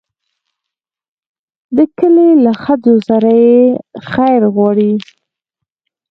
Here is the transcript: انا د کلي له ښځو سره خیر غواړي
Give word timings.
انا 0.03 1.73
د 1.75 1.87
کلي 1.97 2.29
له 2.45 2.53
ښځو 2.63 2.95
سره 3.09 3.33
خیر 4.09 4.41
غواړي 4.55 4.93